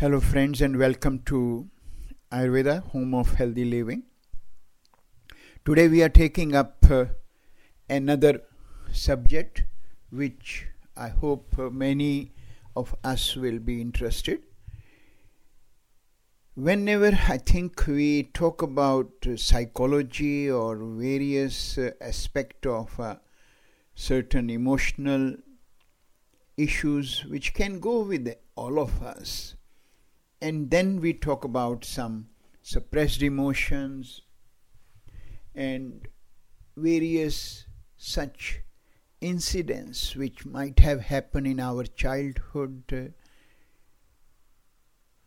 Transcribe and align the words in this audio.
Hello, 0.00 0.20
friends, 0.20 0.60
and 0.60 0.76
welcome 0.76 1.20
to 1.20 1.70
Ayurda, 2.30 2.82
home 2.88 3.14
of 3.14 3.36
healthy 3.36 3.64
living. 3.64 4.02
Today, 5.64 5.88
we 5.88 6.02
are 6.02 6.10
taking 6.10 6.54
up 6.54 6.84
uh, 6.90 7.06
another 7.88 8.42
subject 8.92 9.64
which 10.10 10.66
I 10.98 11.08
hope 11.08 11.58
uh, 11.58 11.70
many 11.70 12.34
of 12.76 12.94
us 13.02 13.36
will 13.36 13.58
be 13.58 13.80
interested. 13.80 14.42
Whenever 16.54 17.18
I 17.26 17.38
think 17.38 17.86
we 17.86 18.24
talk 18.24 18.60
about 18.60 19.12
uh, 19.26 19.38
psychology 19.38 20.50
or 20.50 20.76
various 20.76 21.78
uh, 21.78 21.92
aspect 22.02 22.66
of 22.66 23.00
certain 23.94 24.50
emotional 24.50 25.36
issues 26.58 27.24
which 27.30 27.54
can 27.54 27.80
go 27.80 28.02
with 28.02 28.34
all 28.56 28.78
of 28.78 29.02
us 29.02 29.54
and 30.40 30.70
then 30.70 31.00
we 31.00 31.12
talk 31.12 31.44
about 31.44 31.84
some 31.84 32.28
suppressed 32.62 33.22
emotions 33.22 34.22
and 35.54 36.08
various 36.76 37.66
such 37.96 38.60
incidents 39.20 40.14
which 40.14 40.44
might 40.44 40.78
have 40.80 41.00
happened 41.00 41.46
in 41.46 41.58
our 41.58 41.84
childhood 41.84 42.82
uh, 42.92 43.12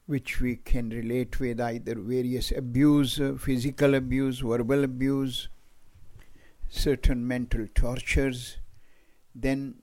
which 0.05 0.39
we 0.39 0.55
can 0.55 0.89
relate 0.89 1.39
with 1.39 1.59
either 1.59 1.95
various 1.95 2.51
abuse 2.51 3.19
uh, 3.19 3.35
physical 3.39 3.95
abuse 3.95 4.39
verbal 4.39 4.83
abuse 4.83 5.47
certain 6.67 7.27
mental 7.27 7.67
tortures 7.73 8.57
then 9.33 9.73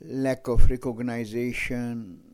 lack 0.00 0.46
of 0.46 0.70
recognition 0.70 2.27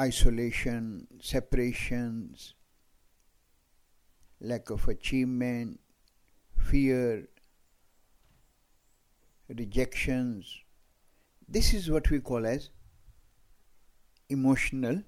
isolation, 0.00 1.06
separations, 1.20 2.54
lack 4.40 4.70
of 4.70 4.88
achievement, 4.88 5.80
fear, 6.58 7.28
rejections. 9.48 10.58
This 11.48 11.74
is 11.74 11.90
what 11.90 12.10
we 12.10 12.20
call 12.20 12.46
as 12.46 12.70
emotional 14.28 15.02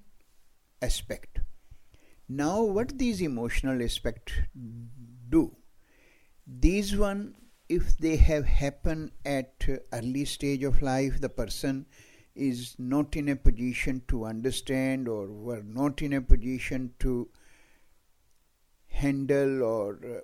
aspect. 0.81 1.39
Now, 2.29 2.61
what 2.61 2.97
these 2.97 3.21
emotional 3.21 3.81
aspects 3.81 4.33
do? 5.29 5.55
These 6.45 6.95
one, 6.95 7.35
if 7.67 7.97
they 7.97 8.17
have 8.17 8.45
happened 8.45 9.11
at 9.25 9.67
early 9.91 10.25
stage 10.25 10.63
of 10.63 10.81
life, 10.81 11.19
the 11.19 11.29
person 11.29 11.85
is 12.37 12.75
not 12.77 13.15
in 13.15 13.29
a 13.29 13.35
position 13.35 14.01
to 14.07 14.25
understand 14.25 15.07
or 15.07 15.27
were 15.27 15.63
not 15.63 16.01
in 16.01 16.13
a 16.13 16.21
position 16.21 16.93
to 16.99 17.27
handle 18.87 19.63
or 19.63 19.99
uh, 20.05 20.19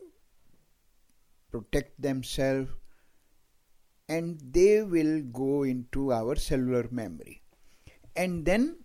protect 1.51 2.01
themselves 2.01 2.69
and 4.09 4.39
they 4.51 4.81
will 4.83 5.21
go 5.21 5.63
into 5.63 6.11
our 6.11 6.35
cellular 6.35 6.87
memory. 6.91 7.41
And 8.15 8.45
then 8.45 8.77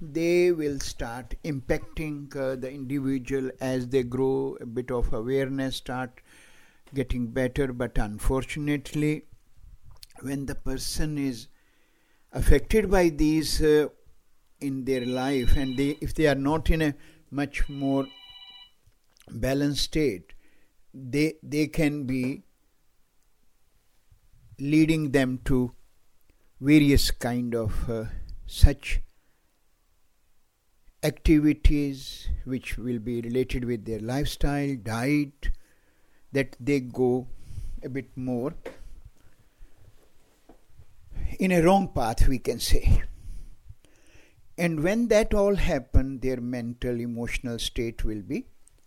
they 0.00 0.50
will 0.50 0.80
start 0.80 1.34
impacting 1.44 2.34
uh, 2.34 2.56
the 2.56 2.70
individual 2.72 3.50
as 3.60 3.88
they 3.88 4.02
grow 4.02 4.56
a 4.60 4.66
bit 4.66 4.90
of 4.90 5.12
awareness 5.12 5.76
start 5.76 6.20
getting 6.94 7.28
better. 7.28 7.72
But 7.72 7.98
unfortunately 7.98 9.26
when 10.20 10.46
the 10.46 10.54
person 10.54 11.18
is 11.18 11.48
affected 12.32 12.90
by 12.90 13.08
these 13.08 13.60
uh, 13.62 13.88
in 14.60 14.84
their 14.84 15.04
life 15.04 15.56
and 15.56 15.76
they 15.76 15.90
if 16.00 16.14
they 16.14 16.26
are 16.26 16.40
not 16.46 16.70
in 16.70 16.82
a 16.82 16.94
much 17.30 17.68
more 17.68 18.06
balanced 19.30 19.84
state 19.84 20.32
they 20.94 21.34
they 21.42 21.66
can 21.66 22.04
be 22.04 22.42
leading 24.58 25.10
them 25.10 25.38
to 25.44 25.72
various 26.60 27.10
kind 27.10 27.54
of 27.54 27.90
uh, 27.90 28.04
such 28.46 29.00
activities 31.02 32.28
which 32.44 32.78
will 32.78 32.98
be 32.98 33.20
related 33.20 33.64
with 33.64 33.84
their 33.84 33.98
lifestyle 33.98 34.76
diet 34.82 35.50
that 36.32 36.56
they 36.60 36.78
go 36.78 37.26
a 37.82 37.88
bit 37.88 38.16
more 38.16 38.54
in 41.42 41.50
a 41.50 41.60
wrong 41.60 41.88
path, 41.88 42.28
we 42.28 42.38
can 42.38 42.60
say. 42.60 43.02
And 44.56 44.84
when 44.84 45.08
that 45.08 45.34
all 45.34 45.56
happen, 45.56 46.20
their 46.20 46.40
mental, 46.40 47.00
emotional 47.00 47.58
state 47.58 48.04
will 48.04 48.22
be 48.22 48.46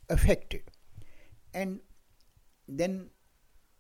affected. 0.10 0.62
And 1.54 1.82
then 2.66 3.10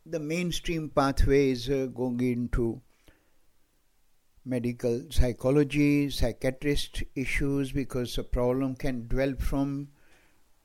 the 0.05 0.19
mainstream 0.19 0.89
pathway 0.89 1.51
is 1.51 1.69
uh, 1.69 1.85
going 1.85 2.19
into 2.19 2.81
medical 4.43 5.03
psychology, 5.09 6.09
psychiatrist 6.09 7.01
issues, 7.15 7.71
because 7.71 8.13
the 8.17 8.25
problem 8.25 8.75
can 8.75 9.07
develop 9.07 9.41
from 9.41 9.87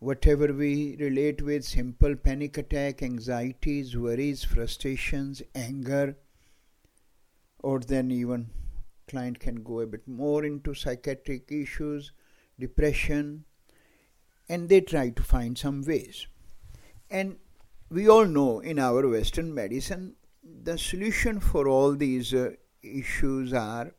whatever 0.00 0.52
we 0.52 0.96
relate 0.98 1.42
with 1.42 1.64
simple 1.64 2.16
panic 2.16 2.58
attack, 2.58 3.04
anxieties, 3.04 3.96
worries, 3.96 4.42
frustrations, 4.42 5.42
anger 5.54 6.16
or 7.62 7.80
then 7.80 8.10
even 8.10 8.50
client 9.08 9.40
can 9.40 9.62
go 9.62 9.80
a 9.80 9.86
bit 9.86 10.06
more 10.06 10.44
into 10.44 10.74
psychiatric 10.74 11.50
issues 11.50 12.12
depression 12.58 13.44
and 14.48 14.68
they 14.68 14.80
try 14.80 15.08
to 15.10 15.22
find 15.22 15.58
some 15.58 15.82
ways. 15.82 16.26
And 17.10 17.36
we 17.90 18.08
all 18.08 18.26
know 18.26 18.60
in 18.60 18.78
our 18.78 19.08
western 19.08 19.52
medicine 19.54 20.14
the 20.42 20.78
solution 20.78 21.40
for 21.40 21.68
all 21.68 21.94
these 21.94 22.32
uh, 22.32 22.50
issues 22.82 23.52
are 23.52 23.92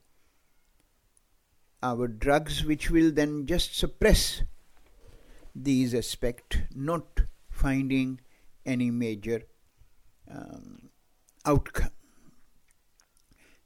our 1.83 2.07
drugs 2.07 2.63
which 2.63 2.89
will 2.89 3.11
then 3.11 3.45
just 3.45 3.77
suppress 3.77 4.43
these 5.55 5.93
aspects 5.93 6.57
not 6.73 7.21
finding 7.49 8.19
any 8.65 8.91
major 8.91 9.41
um, 10.29 10.89
outcome 11.45 11.91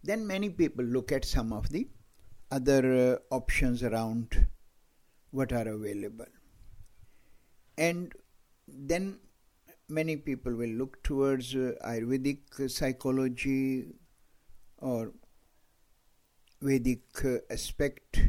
then 0.06 0.26
many 0.28 0.50
people 0.50 0.86
look 0.86 1.12
at 1.12 1.26
some 1.26 1.52
of 1.52 1.70
the 1.70 1.88
other 2.52 3.20
uh, 3.32 3.36
options 3.36 3.84
around 3.84 4.48
what 5.32 5.52
are 5.52 5.68
available. 5.68 6.28
And 7.78 8.14
then 8.68 9.20
many 9.90 10.16
people 10.16 10.56
will 10.56 10.70
look 10.70 11.02
towards 11.04 11.56
uh, 11.56 11.74
Ayurvedic 11.86 12.70
psychology 12.70 13.86
or 14.78 15.12
Vedic 16.62 17.04
uh, 17.24 17.38
aspect 17.50 18.20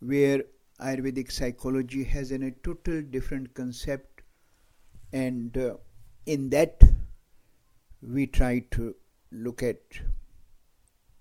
where 0.00 0.42
Ayurvedic 0.80 1.30
psychology 1.30 2.04
has 2.04 2.32
a 2.32 2.50
total 2.62 3.02
different 3.02 3.54
concept 3.54 4.22
and 5.12 5.56
uh, 5.56 5.74
in 6.26 6.50
that 6.50 6.82
we 8.02 8.26
try 8.26 8.58
to 8.72 8.94
look 9.30 9.62
at 9.62 9.80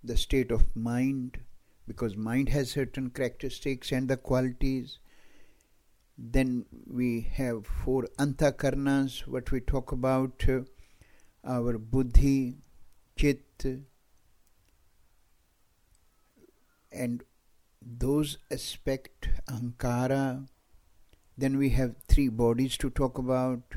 the 0.08 0.18
state 0.18 0.52
of 0.52 0.66
mind 0.76 1.40
because 1.88 2.16
mind 2.16 2.50
has 2.50 2.72
certain 2.72 3.10
characteristics 3.10 3.92
and 3.92 4.08
the 4.08 4.18
qualities. 4.18 5.00
Then 6.18 6.66
we 6.88 7.22
have 7.34 7.68
four 7.68 8.08
antakarnas 8.18 9.28
what 9.28 9.52
we 9.52 9.60
talk 9.60 9.92
about 9.92 10.44
uh, 10.48 10.62
our 11.46 11.78
buddhi 11.78 12.56
chit 13.18 13.66
and 16.92 17.24
those 17.82 18.38
aspect 18.52 19.30
ankara. 19.48 20.48
Then 21.38 21.58
we 21.58 21.70
have 21.72 21.96
three 22.08 22.30
bodies 22.30 22.78
to 22.78 22.90
talk 22.90 23.18
about. 23.18 23.76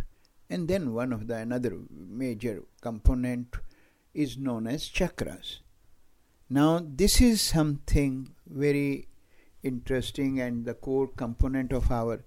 And 0.49 0.69
then 0.69 0.95
one 0.95 1.13
of 1.13 1.27
the 1.27 1.37
another 1.37 1.77
major 1.91 2.63
component 2.81 3.57
is 4.15 4.39
known 4.39 4.67
as 4.67 4.89
chakras 4.89 5.59
now, 6.51 6.81
this 6.83 7.21
is 7.21 7.43
something 7.43 8.35
very 8.47 9.09
interesting 9.63 10.41
and 10.41 10.65
the 10.65 10.73
core 10.73 11.09
component 11.09 11.73
of 11.73 11.91
our 11.91 12.25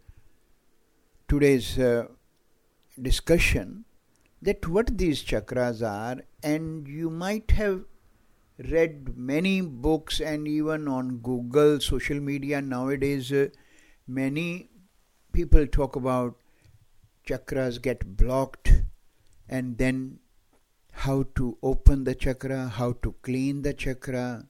today's 1.28 1.80
uh, 1.80 2.06
discussion 3.02 3.86
that 4.42 4.68
what 4.68 4.98
these 4.98 5.24
chakras 5.24 5.82
are 5.82 6.22
and 6.44 6.88
you 6.88 7.10
might 7.10 7.52
have 7.52 7.86
read 8.70 9.18
many 9.18 9.62
books 9.62 10.20
and 10.20 10.48
even 10.48 10.88
on 10.88 11.18
google 11.20 11.80
social 11.80 12.20
media 12.20 12.62
nowadays 12.62 13.32
uh, 13.32 13.48
many 14.08 14.70
people 15.32 15.66
talk 15.66 15.96
about 15.96 16.36
chakras 17.26 17.82
get 17.82 18.18
blocked 18.18 18.74
and 19.48 19.78
then 19.78 20.20
how 21.02 21.24
to 21.34 21.58
open 21.64 22.04
the 22.04 22.14
chakra, 22.14 22.68
how 22.68 22.92
to 22.92 23.16
clean 23.24 23.64
the 23.64 23.74
chakra, 23.74 24.46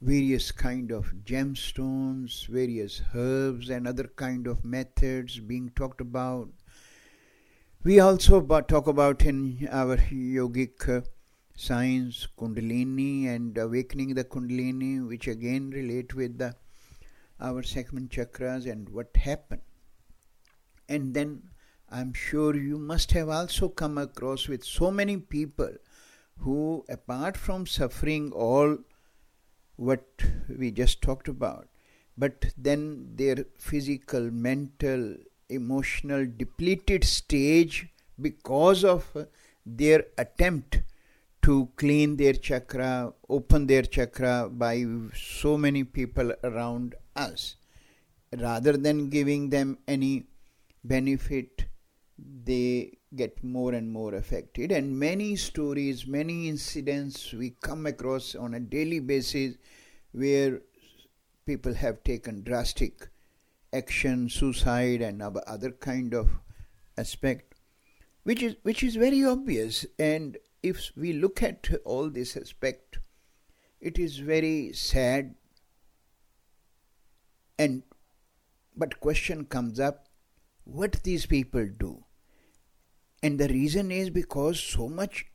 various 0.00 0.50
kind 0.50 0.90
of 0.90 1.12
gemstones, 1.22 2.46
various 2.46 3.02
herbs 3.14 3.68
and 3.68 3.86
other 3.86 4.10
kind 4.16 4.46
of 4.46 4.64
methods 4.64 5.38
being 5.38 5.70
talked 5.76 6.00
about. 6.00 6.48
We 7.84 8.00
also 8.00 8.40
talk 8.62 8.86
about 8.86 9.22
in 9.22 9.68
our 9.70 9.98
yogic 9.98 10.88
uh, 10.88 11.02
science 11.54 12.26
Kundalini 12.38 13.26
and 13.26 13.58
awakening 13.58 14.14
the 14.14 14.24
Kundalini, 14.24 15.06
which 15.06 15.28
again 15.28 15.68
relate 15.68 16.14
with 16.14 16.38
the 16.38 16.54
our 17.38 17.62
segment 17.62 18.10
chakras 18.10 18.70
and 18.70 18.88
what 18.88 19.14
happened. 19.14 19.60
And 20.88 21.12
then 21.12 21.42
I'm 21.92 22.12
sure 22.12 22.54
you 22.54 22.78
must 22.78 23.10
have 23.12 23.28
also 23.28 23.68
come 23.68 23.98
across 23.98 24.46
with 24.46 24.62
so 24.62 24.90
many 24.92 25.16
people 25.16 25.72
who, 26.38 26.84
apart 26.88 27.36
from 27.36 27.66
suffering 27.66 28.30
all 28.32 28.78
what 29.76 30.04
we 30.48 30.70
just 30.70 31.02
talked 31.02 31.26
about, 31.26 31.68
but 32.16 32.52
then 32.56 33.16
their 33.16 33.44
physical, 33.58 34.30
mental, 34.30 35.16
emotional 35.48 36.26
depleted 36.36 37.02
stage 37.02 37.88
because 38.20 38.84
of 38.84 39.26
their 39.66 40.04
attempt 40.16 40.82
to 41.42 41.70
clean 41.76 42.16
their 42.16 42.34
chakra, 42.34 43.12
open 43.28 43.66
their 43.66 43.82
chakra 43.82 44.48
by 44.50 44.84
so 45.14 45.56
many 45.56 45.82
people 45.82 46.32
around 46.44 46.94
us. 47.16 47.56
Rather 48.38 48.76
than 48.76 49.08
giving 49.10 49.50
them 49.50 49.78
any 49.88 50.26
benefit, 50.84 51.64
they 52.44 52.98
get 53.14 53.42
more 53.42 53.72
and 53.72 53.90
more 53.90 54.14
affected. 54.14 54.72
And 54.72 54.98
many 54.98 55.36
stories, 55.36 56.06
many 56.06 56.48
incidents 56.48 57.32
we 57.32 57.50
come 57.62 57.86
across 57.86 58.34
on 58.34 58.54
a 58.54 58.60
daily 58.60 59.00
basis 59.00 59.56
where 60.12 60.60
people 61.46 61.74
have 61.74 62.04
taken 62.04 62.42
drastic 62.42 63.08
action, 63.72 64.28
suicide, 64.28 65.00
and 65.00 65.22
other 65.22 65.70
kind 65.70 66.14
of 66.14 66.28
aspect, 66.98 67.54
which 68.24 68.42
is 68.42 68.56
which 68.62 68.82
is 68.82 68.96
very 68.96 69.24
obvious. 69.24 69.86
And 69.98 70.36
if 70.62 70.90
we 70.96 71.12
look 71.12 71.42
at 71.42 71.68
all 71.84 72.10
this 72.10 72.36
aspect, 72.36 72.98
it 73.80 73.98
is 73.98 74.18
very 74.18 74.72
sad. 74.72 75.34
And 77.58 77.82
but 78.76 79.00
question 79.00 79.44
comes 79.46 79.80
up: 79.80 80.06
what 80.64 81.02
these 81.02 81.26
people 81.26 81.66
do? 81.78 82.04
And 83.22 83.38
the 83.38 83.48
reason 83.48 83.90
is 83.90 84.10
because 84.10 84.58
so 84.58 84.88
much 84.88 85.26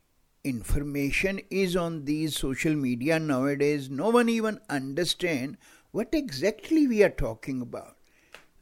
information 0.42 1.40
is 1.50 1.76
on 1.76 2.04
these 2.04 2.36
social 2.36 2.74
media 2.74 3.18
nowadays, 3.18 3.90
no 3.90 4.10
one 4.10 4.28
even 4.28 4.60
understand 4.68 5.56
what 5.92 6.08
exactly 6.12 6.86
we 6.86 7.02
are 7.02 7.10
talking 7.10 7.60
about. 7.60 7.96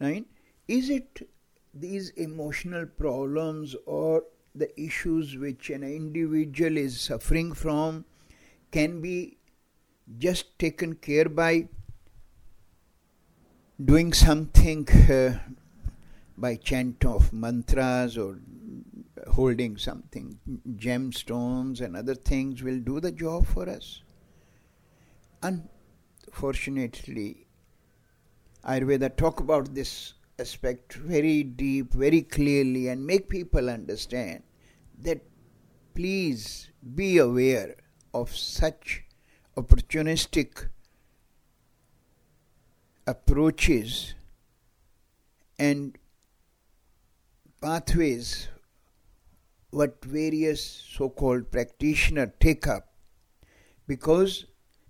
Right? 0.01 0.27
Is 0.69 0.91
it 0.91 1.29
these 1.73 2.11
emotional 2.11 2.87
problems 2.87 3.75
or 3.87 4.25
the 4.55 4.69
issues 4.81 5.37
which 5.37 5.71
an 5.71 5.83
individual 5.83 6.77
is 6.77 7.01
suffering 7.01 7.53
from 7.53 8.05
can 8.71 9.01
be 9.01 9.37
just 10.19 10.59
taken 10.59 10.95
care 10.95 11.29
by 11.29 11.69
doing 13.85 14.13
something 14.13 14.89
uh, 15.11 15.39
by 16.37 16.55
chant 16.57 17.05
of 17.05 17.33
mantras 17.33 18.17
or 18.17 18.39
holding 19.35 19.77
something, 19.77 20.39
gemstones 20.77 21.81
and 21.81 21.97
other 21.97 22.15
things 22.15 22.63
will 22.63 22.79
do 22.79 23.01
the 23.01 23.11
job 23.11 23.45
for 23.45 23.69
us. 23.69 24.03
Unfortunately, 25.43 27.49
Ayurveda 28.65 29.17
talk 29.17 29.41
about 29.41 29.75
this 29.75 30.15
aspect 30.39 30.95
very 30.95 31.43
deep, 31.43 31.93
very 31.93 32.23
clearly, 32.23 32.87
and 32.89 33.05
make 33.05 33.29
people 33.29 33.69
understand 33.69 34.45
that 35.01 35.21
please 35.95 36.71
be 36.95 37.19
aware 37.19 37.75
of 38.13 38.37
such 38.37 39.03
opportunistic 39.57 40.69
approaches 43.07 44.15
and 45.59 45.99
pathways 47.61 48.49
what 49.79 50.05
various 50.05 50.65
so 50.97 51.09
called 51.21 51.51
practitioners 51.51 52.31
take 52.41 52.67
up 52.67 52.91
because 53.93 54.45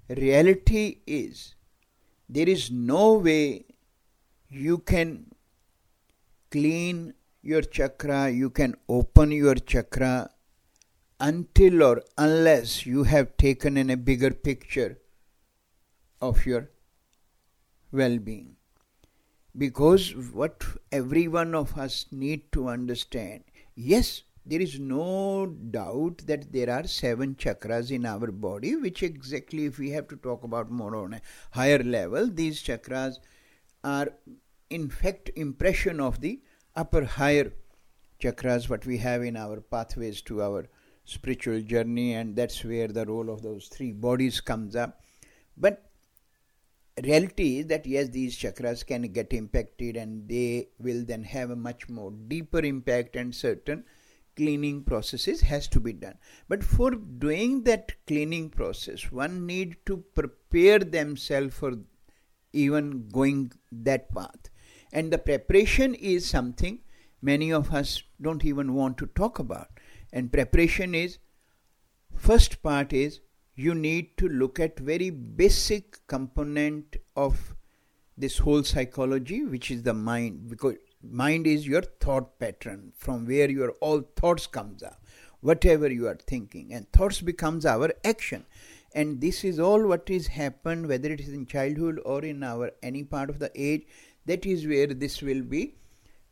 reality 0.08 0.98
is 1.06 1.54
there 2.28 2.48
is 2.48 2.70
no 2.70 3.14
way 3.14 3.64
you 4.48 4.78
can 4.78 5.10
clean 6.50 7.14
your 7.42 7.62
chakra, 7.62 8.30
you 8.30 8.48
can 8.48 8.74
open 8.88 9.32
your 9.32 9.54
chakra 9.54 10.30
until 11.20 11.82
or 11.82 12.02
unless 12.16 12.86
you 12.86 13.04
have 13.04 13.36
taken 13.36 13.76
in 13.76 13.90
a 13.90 13.96
bigger 13.96 14.30
picture 14.30 14.98
of 16.20 16.46
your 16.46 16.70
well 17.92 18.18
being. 18.18 18.56
Because 19.56 20.14
what 20.32 20.64
every 20.90 21.28
one 21.28 21.54
of 21.54 21.76
us 21.78 22.06
need 22.10 22.50
to 22.52 22.68
understand 22.68 23.44
yes, 23.74 24.22
there 24.46 24.60
is 24.60 24.78
no 24.78 25.46
doubt 25.46 26.18
that 26.26 26.52
there 26.52 26.68
are 26.70 26.86
seven 26.86 27.34
chakras 27.34 27.90
in 27.90 28.04
our 28.04 28.30
body, 28.30 28.76
which 28.76 29.02
exactly, 29.02 29.64
if 29.64 29.78
we 29.78 29.90
have 29.90 30.06
to 30.08 30.16
talk 30.16 30.44
about 30.44 30.70
more 30.70 30.96
on 30.96 31.14
a 31.14 31.20
higher 31.52 31.82
level, 31.82 32.28
these 32.28 32.62
chakras 32.62 33.16
are 33.82 34.08
in 34.70 34.88
fact 34.88 35.30
impression 35.36 36.00
of 36.00 36.20
the 36.20 36.40
upper 36.76 37.04
higher 37.04 37.52
chakras 38.20 38.68
what 38.68 38.86
we 38.86 38.98
have 38.98 39.22
in 39.22 39.36
our 39.36 39.60
pathways 39.60 40.20
to 40.22 40.42
our 40.42 40.66
spiritual 41.04 41.60
journey 41.60 42.14
and 42.14 42.34
that's 42.34 42.64
where 42.64 42.88
the 42.88 43.04
role 43.04 43.30
of 43.30 43.42
those 43.42 43.68
three 43.68 43.92
bodies 43.92 44.40
comes 44.40 44.74
up. 44.74 45.00
But 45.56 45.90
reality 47.02 47.58
is 47.58 47.66
that 47.66 47.86
yes 47.86 48.08
these 48.08 48.36
chakras 48.36 48.86
can 48.86 49.02
get 49.02 49.32
impacted 49.32 49.96
and 49.96 50.28
they 50.28 50.68
will 50.78 51.04
then 51.04 51.24
have 51.24 51.50
a 51.50 51.56
much 51.56 51.88
more 51.88 52.12
deeper 52.28 52.60
impact 52.60 53.16
and 53.16 53.34
certain 53.34 53.84
cleaning 54.36 54.82
processes 54.82 55.40
has 55.42 55.68
to 55.68 55.80
be 55.80 55.92
done. 55.92 56.18
But 56.48 56.64
for 56.64 56.90
doing 56.90 57.64
that 57.64 57.92
cleaning 58.06 58.50
process 58.50 59.10
one 59.10 59.46
need 59.46 59.76
to 59.86 59.98
prepare 60.14 60.78
themselves 60.78 61.54
for 61.54 61.74
even 62.52 63.08
going 63.08 63.52
that 63.72 64.12
path. 64.14 64.50
And 64.92 65.12
the 65.12 65.18
preparation 65.18 65.94
is 65.94 66.26
something 66.28 66.80
many 67.20 67.52
of 67.52 67.72
us 67.72 68.02
don't 68.20 68.44
even 68.44 68.74
want 68.74 68.98
to 68.98 69.06
talk 69.06 69.38
about. 69.38 69.68
And 70.12 70.32
preparation 70.32 70.94
is 70.94 71.18
first 72.14 72.62
part 72.62 72.92
is 72.92 73.20
you 73.56 73.74
need 73.74 74.16
to 74.18 74.28
look 74.28 74.60
at 74.60 74.78
very 74.78 75.10
basic 75.10 76.06
component 76.06 76.96
of 77.16 77.54
this 78.16 78.38
whole 78.38 78.62
psychology 78.62 79.44
which 79.44 79.70
is 79.70 79.82
the 79.82 79.94
mind 79.94 80.48
because 80.48 80.76
mind 81.10 81.46
is 81.46 81.66
your 81.66 81.82
thought 81.82 82.38
pattern 82.38 82.92
from 82.96 83.26
where 83.26 83.50
your 83.50 83.70
all 83.80 84.02
thoughts 84.16 84.46
comes 84.46 84.82
up 84.82 85.00
whatever 85.48 85.90
you 85.92 86.06
are 86.08 86.18
thinking 86.26 86.72
and 86.72 86.90
thoughts 86.90 87.20
becomes 87.20 87.66
our 87.66 87.92
action. 88.02 88.46
And 88.94 89.20
this 89.20 89.44
is 89.44 89.60
all 89.60 89.86
what 89.86 90.08
is 90.08 90.28
happened 90.28 90.88
whether 90.88 91.12
it 91.12 91.20
is 91.20 91.34
in 91.34 91.44
childhood 91.46 92.00
or 92.04 92.24
in 92.24 92.42
our 92.42 92.70
any 92.82 93.04
part 93.04 93.28
of 93.28 93.38
the 93.38 93.50
age 93.54 93.86
that 94.24 94.46
is 94.46 94.66
where 94.66 94.86
this 94.86 95.20
will 95.20 95.42
be 95.42 95.74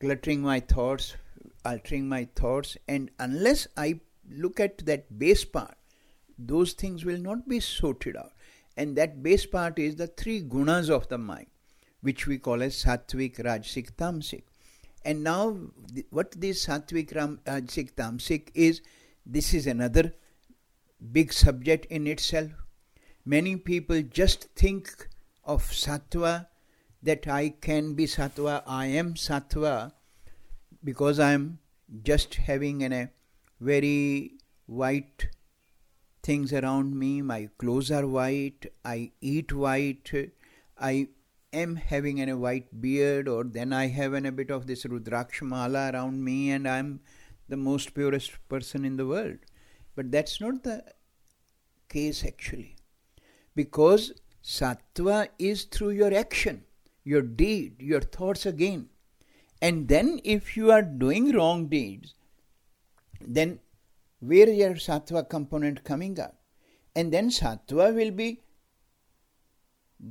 cluttering 0.01 0.41
my 0.41 0.61
thoughts 0.61 1.15
altering 1.65 2.09
my 2.09 2.27
thoughts. 2.35 2.77
And 2.89 3.11
unless 3.19 3.67
i 3.77 4.01
look 4.31 4.61
at 4.61 4.79
that 4.87 5.19
base 5.19 5.45
part 5.45 5.77
those 6.39 6.73
things 6.73 7.05
will 7.05 7.19
not 7.19 7.47
be 7.47 7.61
sorted 7.61 8.17
out. 8.17 8.33
And 8.79 8.97
that 8.97 9.23
base 9.23 9.45
part 9.45 9.79
is 9.79 9.97
the 9.97 10.07
three 10.07 10.43
gunas 10.43 10.89
of 10.89 11.09
the 11.09 11.19
mind 11.19 11.49
which 12.01 12.27
we 12.27 12.39
call 12.39 12.63
as 12.63 12.83
sattvic 12.83 13.37
rajasic 13.49 13.93
tamasic 13.93 14.45
and 15.05 15.25
now, 15.25 15.57
what 16.11 16.33
this 16.33 16.67
Sattvic 16.67 17.13
Rajasic 17.13 17.91
uh, 17.91 18.03
Tamasic 18.03 18.49
is, 18.55 18.81
this 19.27 19.55
is 19.55 19.67
another 19.67 20.13
big 21.11 21.33
subject 21.33 21.87
in 21.87 22.07
itself. 22.07 22.51
Many 23.25 23.57
people 23.57 24.03
just 24.03 24.49
think 24.55 25.09
of 25.45 25.63
Sattva 25.65 26.47
that 27.03 27.27
I 27.27 27.51
can 27.61 27.95
be 27.95 28.07
Sattva, 28.07 28.63
I 28.67 28.87
am 28.87 29.15
Sattva 29.15 29.93
because 30.85 31.19
I 31.19 31.33
am 31.33 31.59
just 32.03 32.35
having 32.35 32.83
an, 32.83 32.93
a 32.93 33.11
very 33.61 34.33
white 34.67 35.29
things 36.23 36.53
around 36.53 36.97
me, 36.97 37.23
my 37.23 37.49
clothes 37.59 37.91
are 37.91 38.07
white, 38.07 38.67
I 38.85 39.11
eat 39.21 39.53
white, 39.53 40.11
I 40.81 41.09
am 41.53 41.77
having 41.77 42.21
a 42.29 42.37
white 42.37 42.81
beard 42.81 43.29
or 43.29 43.45
then 43.45 43.73
I 43.73 43.87
have 43.89 44.15
a 44.15 44.33
bit 44.33 44.51
of 44.51 44.67
this 44.67 44.85
Rudrakshmala 44.85 45.93
around 45.93 46.25
me 46.25 46.51
and 46.51 46.67
I'm 46.69 47.01
the 47.49 47.57
most 47.57 47.95
purest 47.95 48.33
person 48.49 48.85
in 48.85 48.97
the 48.97 49.07
world. 49.07 49.39
But 49.95 50.11
that's 50.11 50.41
not 50.41 50.63
the 50.63 50.85
case 51.89 52.25
actually. 52.25 52.77
Because 53.55 54.13
Sattva 54.43 55.29
is 55.39 55.65
through 55.65 55.91
your 55.91 56.13
action, 56.15 56.65
your 57.05 57.23
deed, 57.23 57.77
your 57.81 58.01
thoughts 58.01 58.47
again. 58.47 58.89
And 59.61 59.87
then 59.87 60.21
if 60.25 60.57
you 60.57 60.73
are 60.73 60.83
doing 60.83 61.33
wrong 61.33 61.69
deeds, 61.69 62.15
then 63.21 63.61
where 64.19 64.49
your 64.49 64.75
sattva 64.75 65.29
component 65.29 65.85
coming 65.85 66.19
up? 66.19 66.35
And 66.97 67.13
then 67.13 67.31
sattva 67.31 67.95
will 67.95 68.11
be 68.11 68.41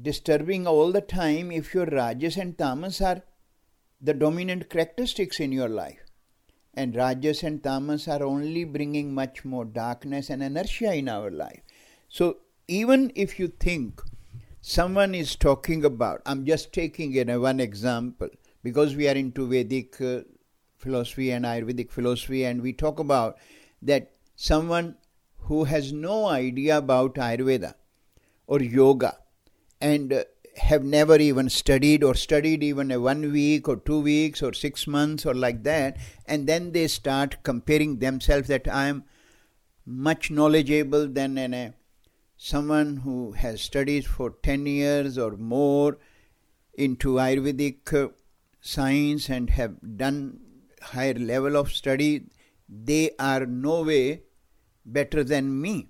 disturbing 0.01 0.65
all 0.65 0.91
the 0.91 1.01
time 1.01 1.51
if 1.51 1.73
your 1.73 1.85
rajas 1.85 2.37
and 2.37 2.57
tamas 2.57 3.01
are 3.01 3.23
the 3.99 4.13
dominant 4.13 4.69
characteristics 4.69 5.39
in 5.39 5.51
your 5.51 5.69
life. 5.69 5.99
And 6.73 6.95
rajas 6.95 7.43
and 7.43 7.61
tamas 7.61 8.07
are 8.07 8.23
only 8.23 8.63
bringing 8.63 9.13
much 9.13 9.43
more 9.43 9.65
darkness 9.65 10.29
and 10.29 10.41
inertia 10.41 10.93
in 10.93 11.09
our 11.09 11.29
life. 11.29 11.61
So 12.07 12.37
even 12.67 13.11
if 13.15 13.37
you 13.39 13.49
think 13.49 14.01
someone 14.61 15.13
is 15.13 15.35
talking 15.35 15.83
about, 15.83 16.21
I'm 16.25 16.45
just 16.45 16.71
taking 16.71 17.13
it 17.15 17.27
one 17.39 17.59
example 17.59 18.29
because 18.63 18.95
we 18.95 19.09
are 19.09 19.15
into 19.15 19.47
Vedic 19.47 19.99
uh, 19.99 20.21
philosophy 20.77 21.31
and 21.31 21.45
Ayurvedic 21.45 21.91
philosophy, 21.91 22.45
and 22.45 22.61
we 22.61 22.73
talk 22.73 22.99
about 22.99 23.37
that 23.81 24.11
someone 24.35 24.95
who 25.37 25.65
has 25.65 25.91
no 25.91 26.27
idea 26.27 26.77
about 26.77 27.15
Ayurveda 27.15 27.73
or 28.47 28.61
yoga 28.61 29.17
and 29.81 30.25
have 30.57 30.83
never 30.83 31.17
even 31.17 31.49
studied 31.49 32.03
or 32.03 32.13
studied 32.13 32.63
even 32.63 32.91
a 32.91 32.99
one 32.99 33.31
week 33.31 33.67
or 33.67 33.77
two 33.77 33.99
weeks 33.99 34.41
or 34.43 34.53
six 34.53 34.85
months 34.85 35.25
or 35.25 35.33
like 35.33 35.63
that, 35.63 35.97
and 36.25 36.47
then 36.47 36.71
they 36.71 36.87
start 36.87 37.37
comparing 37.43 37.99
themselves 37.99 38.47
that 38.47 38.67
I 38.67 38.85
am 38.87 39.03
much 39.85 40.29
knowledgeable 40.29 41.07
than 41.07 41.37
an, 41.37 41.53
a, 41.53 41.73
someone 42.37 42.97
who 42.97 43.31
has 43.31 43.61
studied 43.61 44.05
for 44.05 44.35
10 44.43 44.65
years 44.65 45.17
or 45.17 45.37
more 45.37 45.97
into 46.73 47.15
Ayurvedic 47.15 47.93
uh, 47.93 48.09
science 48.61 49.29
and 49.29 49.49
have 49.49 49.97
done 49.97 50.39
higher 50.81 51.13
level 51.13 51.55
of 51.55 51.71
study, 51.71 52.25
they 52.67 53.11
are 53.19 53.45
no 53.45 53.83
way 53.83 54.23
better 54.85 55.23
than 55.23 55.61
me. 55.61 55.89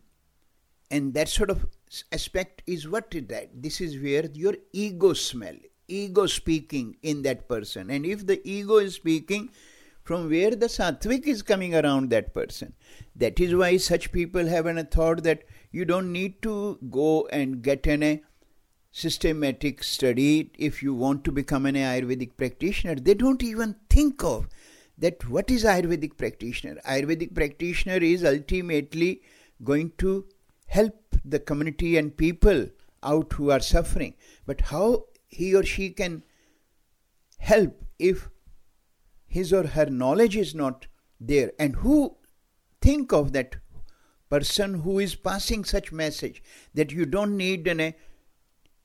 And 0.89 1.13
that 1.13 1.29
sort 1.29 1.49
of 1.49 1.65
aspect 2.11 2.63
is 2.67 2.87
what 2.87 3.13
is 3.13 3.27
that? 3.27 3.49
This 3.61 3.81
is 3.81 3.97
where 4.01 4.25
your 4.33 4.55
ego 4.71 5.13
smell, 5.13 5.55
ego 5.87 6.25
speaking 6.25 6.95
in 7.01 7.21
that 7.23 7.47
person. 7.47 7.89
And 7.89 8.05
if 8.05 8.25
the 8.25 8.41
ego 8.47 8.77
is 8.77 8.95
speaking, 8.95 9.49
from 10.03 10.29
where 10.29 10.51
the 10.51 10.67
sattvic 10.67 11.27
is 11.27 11.41
coming 11.41 11.75
around 11.75 12.09
that 12.09 12.33
person. 12.33 12.73
That 13.15 13.39
is 13.39 13.55
why 13.55 13.77
such 13.77 14.11
people 14.11 14.47
have 14.47 14.65
a 14.65 14.83
thought 14.83 15.23
that 15.23 15.43
you 15.71 15.85
don't 15.85 16.11
need 16.11 16.41
to 16.41 16.79
go 16.89 17.27
and 17.31 17.61
get 17.61 17.85
an 17.87 18.03
a 18.03 18.21
systematic 18.91 19.83
study 19.83 20.51
if 20.57 20.83
you 20.83 20.93
want 20.93 21.23
to 21.23 21.31
become 21.31 21.65
an 21.65 21.75
Ayurvedic 21.75 22.35
practitioner. 22.35 22.95
They 22.95 23.13
don't 23.13 23.43
even 23.43 23.75
think 23.89 24.23
of 24.23 24.47
that 24.97 25.29
what 25.29 25.49
is 25.49 25.63
Ayurvedic 25.63 26.17
practitioner. 26.17 26.75
Ayurvedic 26.85 27.33
practitioner 27.33 27.97
is 27.97 28.25
ultimately 28.25 29.21
going 29.63 29.91
to 29.99 30.25
help 30.71 31.15
the 31.25 31.39
community 31.39 31.97
and 31.97 32.15
people 32.15 32.67
out 33.03 33.33
who 33.33 33.51
are 33.51 33.59
suffering. 33.59 34.13
But 34.45 34.61
how 34.61 35.05
he 35.27 35.53
or 35.53 35.63
she 35.63 35.89
can 35.89 36.23
help 37.39 37.83
if 37.99 38.29
his 39.27 39.51
or 39.51 39.67
her 39.67 39.87
knowledge 39.87 40.37
is 40.37 40.55
not 40.55 40.87
there? 41.19 41.51
And 41.59 41.75
who 41.75 42.15
think 42.81 43.11
of 43.11 43.33
that 43.33 43.57
person 44.29 44.75
who 44.81 44.97
is 44.99 45.13
passing 45.13 45.65
such 45.65 45.91
message 45.91 46.41
that 46.73 46.93
you 46.93 47.05
don't 47.05 47.35
need 47.35 47.67
an, 47.67 47.93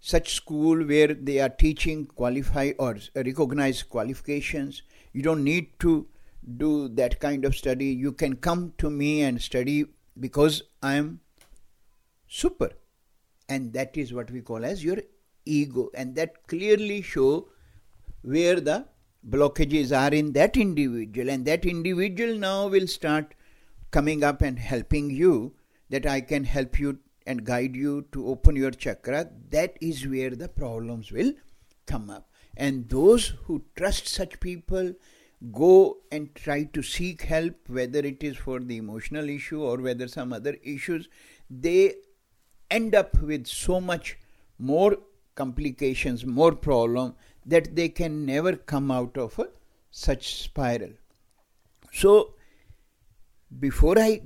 such 0.00 0.34
school 0.34 0.84
where 0.84 1.14
they 1.14 1.38
are 1.38 1.48
teaching 1.48 2.04
qualify 2.06 2.72
or 2.80 2.98
recognized 3.14 3.88
qualifications. 3.88 4.82
You 5.12 5.22
don't 5.22 5.44
need 5.44 5.78
to 5.80 6.08
do 6.56 6.88
that 6.88 7.20
kind 7.20 7.44
of 7.44 7.54
study. 7.54 7.86
You 7.86 8.12
can 8.12 8.34
come 8.36 8.72
to 8.78 8.90
me 8.90 9.22
and 9.22 9.40
study 9.40 9.84
because 10.18 10.62
I 10.82 10.94
am 10.94 11.20
super. 12.36 12.70
And 13.48 13.72
that 13.72 13.96
is 13.96 14.12
what 14.12 14.30
we 14.30 14.40
call 14.40 14.64
as 14.64 14.84
your 14.84 14.98
ego. 15.44 15.90
And 15.94 16.14
that 16.16 16.46
clearly 16.46 17.02
show 17.02 17.48
where 18.22 18.60
the 18.60 18.86
blockages 19.28 19.96
are 19.96 20.12
in 20.12 20.32
that 20.32 20.56
individual. 20.56 21.30
And 21.30 21.44
that 21.46 21.64
individual 21.64 22.36
now 22.36 22.68
will 22.68 22.86
start 22.86 23.34
coming 23.90 24.24
up 24.24 24.42
and 24.42 24.58
helping 24.58 25.10
you 25.10 25.54
that 25.88 26.04
i 26.04 26.20
can 26.20 26.44
help 26.44 26.78
you 26.80 26.98
and 27.26 27.44
guide 27.44 27.76
you 27.76 28.06
to 28.12 28.26
open 28.28 28.56
your 28.56 28.70
chakra. 28.70 29.28
That 29.50 29.76
is 29.80 30.06
where 30.06 30.30
the 30.30 30.48
problems 30.48 31.12
will 31.12 31.32
come 31.86 32.10
up. 32.10 32.28
And 32.56 32.88
those 32.88 33.32
who 33.44 33.64
trust 33.76 34.08
such 34.08 34.40
people 34.40 34.94
go 35.52 35.98
and 36.10 36.34
try 36.34 36.64
to 36.64 36.82
seek 36.82 37.22
help 37.22 37.54
whether 37.68 37.98
it 37.98 38.22
is 38.22 38.36
for 38.36 38.58
the 38.58 38.76
emotional 38.76 39.28
issue 39.28 39.62
or 39.62 39.76
whether 39.76 40.08
some 40.08 40.32
other 40.32 40.56
issues 40.62 41.08
they 41.50 41.94
end 42.70 42.94
up 42.94 43.20
with 43.20 43.46
so 43.46 43.80
much 43.80 44.18
more 44.58 44.96
complications, 45.34 46.24
more 46.24 46.52
problem 46.52 47.14
that 47.44 47.76
they 47.76 47.88
can 47.88 48.24
never 48.26 48.56
come 48.56 48.90
out 48.90 49.16
of 49.16 49.38
a, 49.38 49.48
such 49.90 50.42
spiral. 50.42 50.90
So, 51.92 52.34
before 53.60 53.98
I 53.98 54.22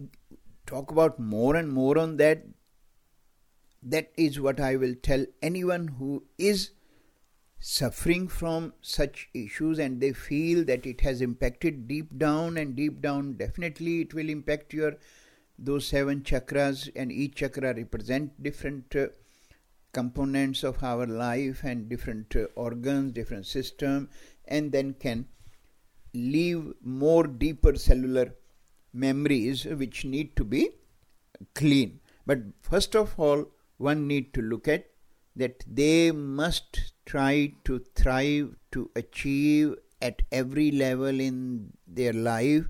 talk 0.67 0.91
about 0.91 1.19
more 1.19 1.57
and 1.57 1.71
more 1.71 1.99
on 1.99 2.17
that, 2.17 2.45
that 3.83 4.13
is 4.17 4.41
what 4.41 4.61
I 4.61 4.77
will 4.77 4.95
tell 4.95 5.25
anyone 5.43 5.89
who 5.89 6.25
is 6.39 6.71
suffering 7.59 8.27
from 8.27 8.73
such 8.81 9.29
issues 9.35 9.79
and 9.79 10.01
they 10.01 10.13
feel 10.13 10.65
that 10.65 10.87
it 10.87 11.03
has 11.03 11.21
impacted 11.21 11.87
deep 11.87 12.17
down 12.17 12.57
and 12.57 12.75
deep 12.75 13.03
down 13.03 13.35
definitely 13.35 14.01
it 14.01 14.15
will 14.15 14.31
impact 14.31 14.73
your 14.73 14.95
those 15.61 15.87
seven 15.87 16.23
chakras 16.23 16.91
and 16.97 17.13
each 17.13 17.37
chakra 17.37 17.75
represent 17.75 18.43
different 18.43 18.97
uh, 18.97 19.07
components 19.93 20.63
of 20.65 20.83
our 20.83 21.07
life 21.07 21.63
and 21.65 21.89
different 21.89 22.35
uh, 22.37 22.45
organs 22.55 23.13
different 23.13 23.47
system 23.47 24.09
and 24.47 24.73
then 24.73 24.95
can 24.95 25.27
leave 26.15 26.73
more 26.83 27.27
deeper 27.27 27.75
cellular 27.77 28.35
memories 28.93 29.65
which 29.65 30.05
need 30.05 30.35
to 30.37 30.45
be 30.45 30.69
clean. 31.55 32.01
But 32.27 32.39
first 32.61 32.97
of 32.97 33.15
all 33.19 33.47
one 33.79 34.07
need 34.07 34.33
to 34.35 34.43
look 34.43 34.67
at 34.69 34.87
that 35.37 35.65
they 35.67 36.11
must 36.11 36.93
try 37.07 37.53
to 37.65 37.79
thrive 37.95 38.57
to 38.73 38.91
achieve 38.97 39.75
at 40.03 40.23
every 40.33 40.71
level 40.71 41.21
in 41.21 41.73
their 41.87 42.13
life 42.13 42.69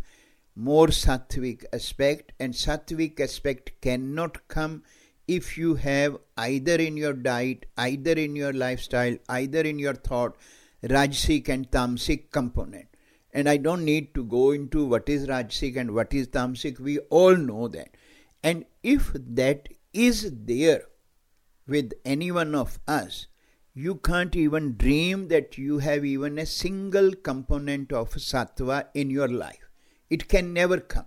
more 0.54 0.88
sattvic 0.88 1.64
aspect 1.73 2.33
and 2.40 2.54
sattvic 2.54 3.21
aspect 3.21 3.73
cannot 3.80 4.49
come 4.49 4.83
if 5.28 5.57
you 5.57 5.76
have 5.76 6.16
either 6.37 6.75
in 6.75 6.97
your 6.97 7.12
diet 7.12 7.66
either 7.78 8.12
in 8.12 8.35
your 8.35 8.52
lifestyle 8.52 9.16
either 9.28 9.61
in 9.61 9.78
your 9.78 9.95
thought 9.95 10.37
rajasic 10.83 11.49
and 11.49 11.71
tamasic 11.71 12.30
component. 12.30 12.87
And 13.33 13.49
i 13.49 13.57
don't 13.57 13.85
need 13.85 14.12
to 14.14 14.25
go 14.25 14.50
into 14.50 14.85
what 14.85 15.09
is 15.09 15.28
rajasic 15.28 15.76
and 15.76 15.95
what 15.95 16.12
is 16.12 16.26
tamasic 16.28 16.80
we 16.80 16.99
all 17.21 17.37
know 17.37 17.69
that. 17.69 17.97
And 18.42 18.64
if 18.83 19.12
that 19.14 19.69
is 19.92 20.33
there 20.33 20.83
with 21.69 21.92
any 22.04 22.33
one 22.33 22.54
of 22.54 22.80
us 22.88 23.26
you 23.73 23.95
can't 23.95 24.35
even 24.35 24.76
dream 24.76 25.28
that 25.28 25.57
you 25.57 25.78
have 25.78 26.04
even 26.04 26.38
a 26.38 26.47
single 26.47 27.12
component 27.14 27.92
of 27.92 28.11
sattva 28.14 28.87
in 28.95 29.11
your 29.11 29.28
life 29.28 29.69
it 30.10 30.28
can 30.28 30.52
never 30.52 30.78
come. 30.78 31.06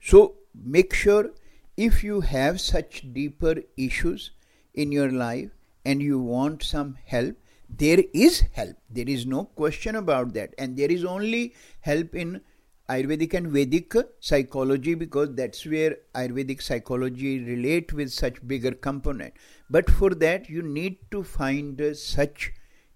So 0.00 0.36
make 0.54 0.94
sure 0.94 1.30
if 1.76 2.04
you 2.04 2.20
have 2.20 2.60
such 2.60 3.12
deeper 3.12 3.56
issues 3.76 4.30
in 4.74 4.92
your 4.92 5.10
life 5.10 5.50
and 5.84 6.02
you 6.02 6.18
want 6.18 6.62
some 6.62 6.96
help, 7.04 7.36
there 7.68 8.02
is 8.12 8.44
help. 8.52 8.76
There 8.90 9.08
is 9.08 9.26
no 9.26 9.44
question 9.44 9.96
about 9.96 10.34
that. 10.34 10.54
And 10.58 10.76
there 10.76 10.90
is 10.90 11.04
only 11.04 11.54
help 11.80 12.14
in 12.14 12.42
Ayurvedic 12.88 13.32
and 13.32 13.48
Vedic 13.48 13.94
psychology 14.20 14.94
because 14.94 15.34
that's 15.34 15.64
where 15.64 15.96
Ayurvedic 16.14 16.60
psychology 16.60 17.42
relate 17.42 17.94
with 17.94 18.12
such 18.12 18.46
bigger 18.46 18.72
component. 18.72 19.32
But 19.70 19.88
for 19.88 20.10
that 20.10 20.50
you 20.50 20.60
need 20.60 20.98
to 21.10 21.24
find 21.24 21.80
such 21.96 22.52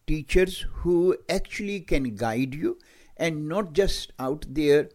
teachers 0.06 0.66
who 0.72 1.16
actually 1.28 1.80
can 1.80 2.16
guide 2.16 2.54
you 2.54 2.78
and 3.18 3.48
not 3.48 3.72
just 3.72 4.12
out 4.18 4.44
there 4.48 4.88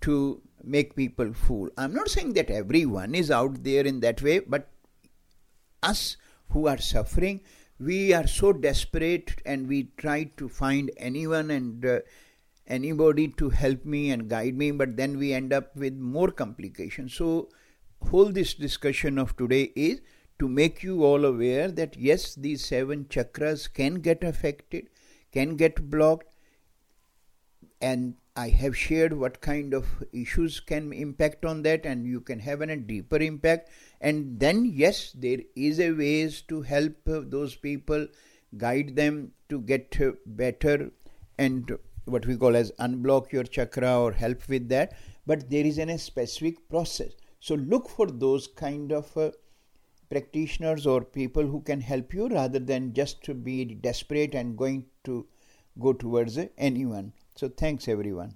to 0.00 0.42
make 0.62 0.96
people 0.96 1.32
fool. 1.32 1.70
I'm 1.76 1.94
not 1.94 2.08
saying 2.08 2.34
that 2.34 2.50
everyone 2.50 3.14
is 3.14 3.30
out 3.30 3.62
there 3.62 3.86
in 3.86 4.00
that 4.00 4.20
way, 4.22 4.40
but 4.40 4.68
us 5.82 6.16
who 6.50 6.66
are 6.66 6.78
suffering, 6.78 7.40
we 7.78 8.12
are 8.12 8.26
so 8.26 8.52
desperate 8.52 9.40
and 9.46 9.68
we 9.68 9.90
try 9.96 10.24
to 10.36 10.48
find 10.48 10.90
anyone 10.96 11.50
and 11.50 11.84
uh, 11.84 12.00
anybody 12.66 13.28
to 13.28 13.50
help 13.50 13.84
me 13.84 14.10
and 14.10 14.28
guide 14.28 14.56
me, 14.56 14.70
but 14.70 14.96
then 14.96 15.16
we 15.16 15.32
end 15.32 15.52
up 15.52 15.74
with 15.76 15.94
more 15.94 16.30
complications. 16.30 17.14
So, 17.14 17.48
whole 18.10 18.26
this 18.26 18.54
discussion 18.54 19.18
of 19.18 19.36
today 19.36 19.72
is 19.74 20.00
to 20.38 20.48
make 20.48 20.82
you 20.82 21.04
all 21.04 21.24
aware 21.24 21.68
that 21.68 21.96
yes, 21.96 22.34
these 22.34 22.64
seven 22.64 23.04
chakras 23.06 23.72
can 23.72 23.96
get 23.96 24.22
affected, 24.22 24.88
can 25.32 25.56
get 25.56 25.90
blocked, 25.90 26.27
and 27.80 28.14
I 28.36 28.50
have 28.50 28.76
shared 28.76 29.12
what 29.12 29.40
kind 29.40 29.74
of 29.74 29.86
issues 30.12 30.60
can 30.60 30.92
impact 30.92 31.44
on 31.44 31.62
that, 31.62 31.84
and 31.84 32.06
you 32.06 32.20
can 32.20 32.38
have 32.38 32.60
a 32.60 32.76
deeper 32.76 33.16
impact. 33.16 33.70
And 34.00 34.38
then, 34.38 34.64
yes, 34.64 35.12
there 35.12 35.40
is 35.56 35.80
a 35.80 35.90
ways 35.90 36.42
to 36.42 36.62
help 36.62 36.94
those 37.04 37.56
people, 37.56 38.06
guide 38.56 38.94
them 38.94 39.32
to 39.48 39.60
get 39.60 39.96
better, 40.26 40.90
and 41.36 41.76
what 42.04 42.26
we 42.26 42.36
call 42.36 42.56
as 42.56 42.72
unblock 42.78 43.32
your 43.32 43.44
chakra 43.44 43.98
or 44.00 44.12
help 44.12 44.48
with 44.48 44.68
that. 44.68 44.94
But 45.26 45.50
there 45.50 45.66
is 45.66 45.78
a 45.78 45.98
specific 45.98 46.68
process. 46.68 47.12
So 47.40 47.54
look 47.54 47.88
for 47.88 48.06
those 48.06 48.46
kind 48.46 48.92
of 48.92 49.16
uh, 49.16 49.30
practitioners 50.10 50.86
or 50.86 51.02
people 51.02 51.42
who 51.42 51.60
can 51.60 51.80
help 51.80 52.14
you 52.14 52.28
rather 52.28 52.58
than 52.58 52.94
just 52.94 53.22
to 53.24 53.34
be 53.34 53.64
desperate 53.64 54.34
and 54.34 54.56
going 54.56 54.86
to 55.04 55.26
go 55.78 55.92
towards 55.92 56.38
anyone. 56.56 57.12
So 57.38 57.48
thanks 57.48 57.86
everyone. 57.86 58.34